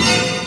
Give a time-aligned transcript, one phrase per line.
[0.00, 0.39] Радио.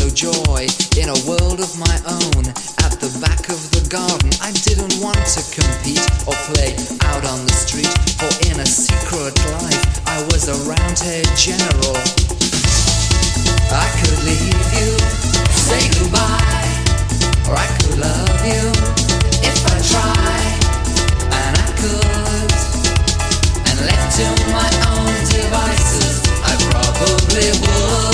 [0.00, 0.66] no joy
[0.98, 2.44] in a world of my own.
[2.84, 6.74] At the back of the garden, I didn't want to compete or play
[7.06, 7.92] out on the street.
[8.18, 11.96] For in a secret life, I was a roundhead general.
[13.72, 14.90] I could leave you,
[15.52, 16.72] say goodbye,
[17.48, 18.64] or I could love you
[19.44, 20.40] if I try,
[21.30, 22.50] and I could,
[23.70, 28.05] and left to my own devices, I probably would.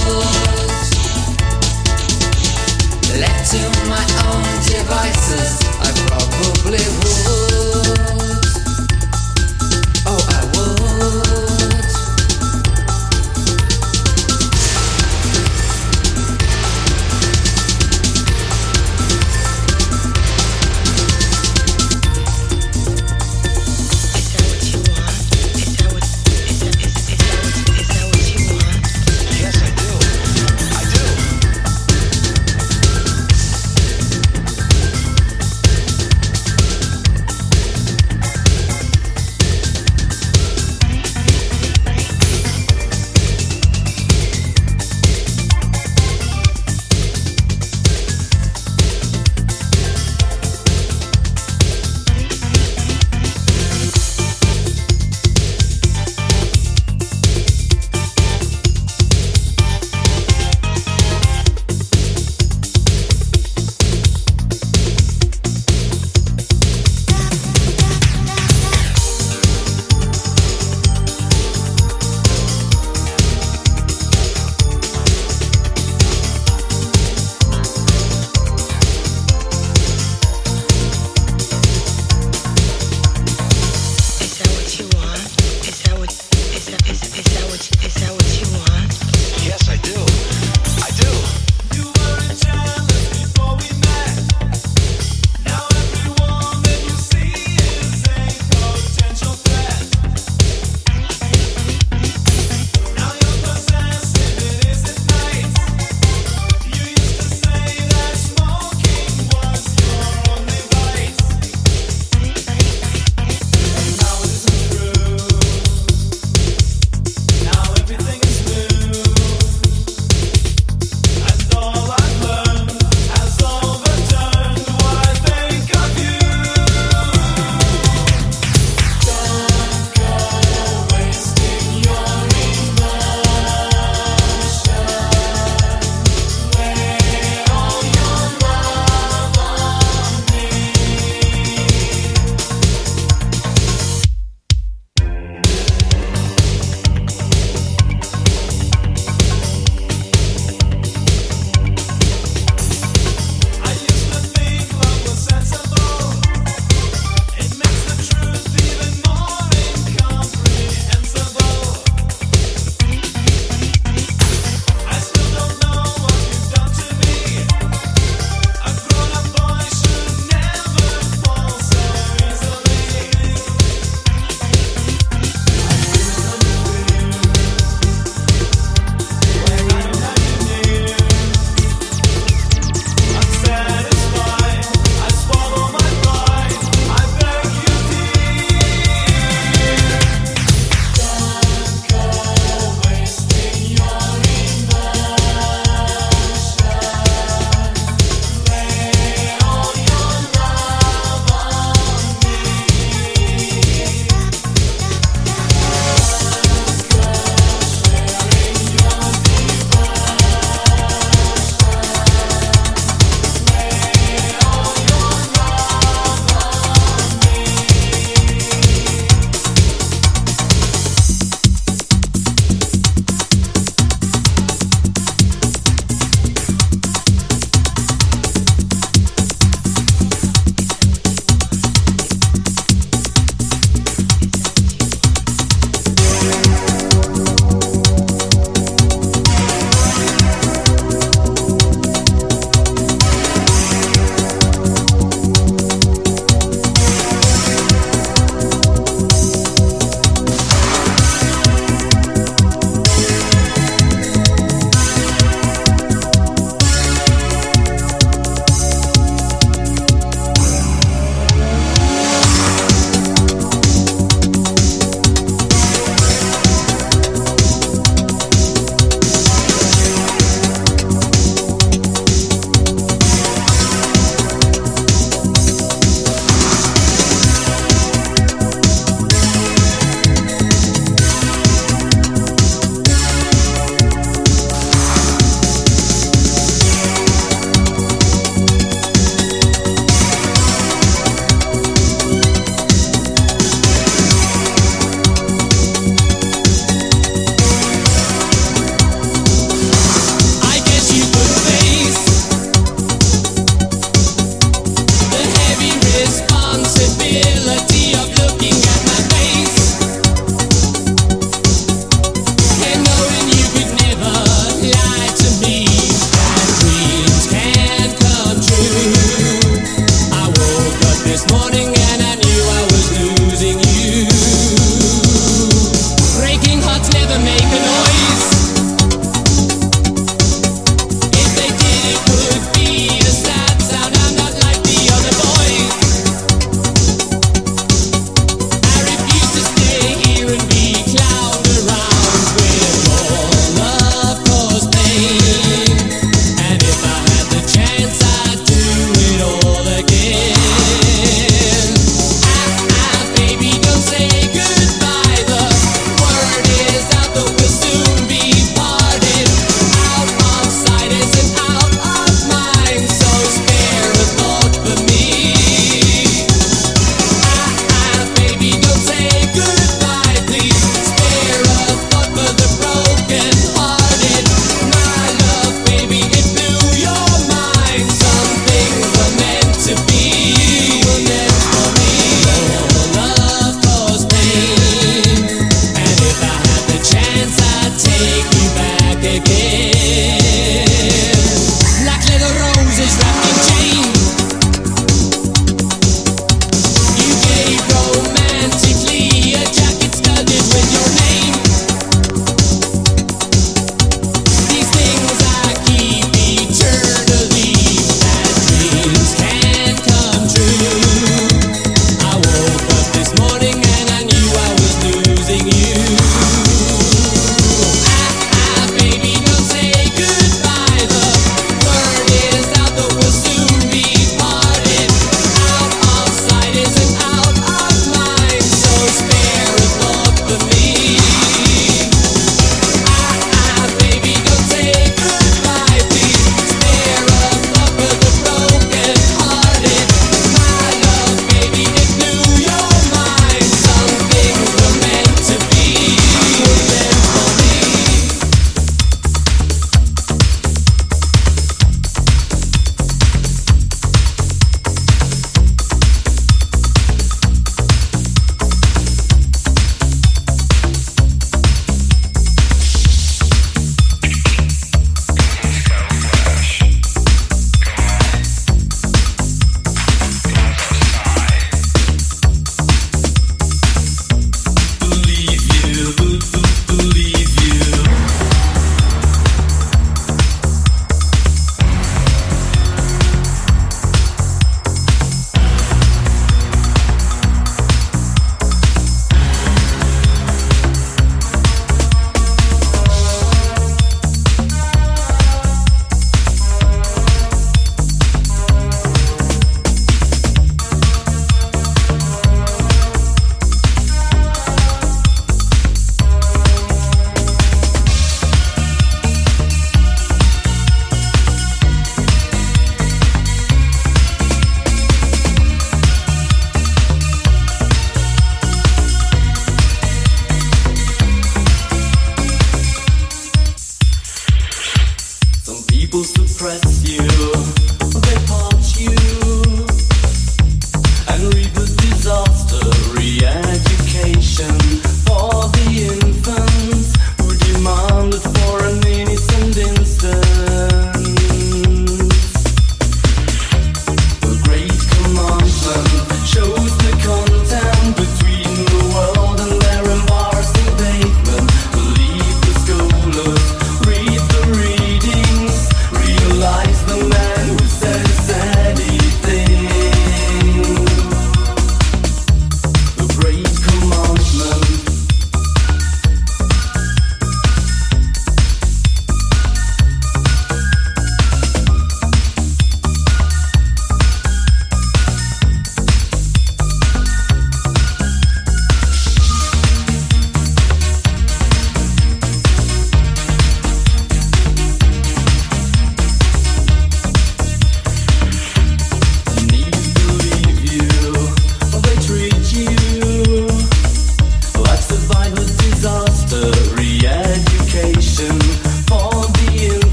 [3.52, 4.02] to my
[4.32, 7.41] own devices, I probably would.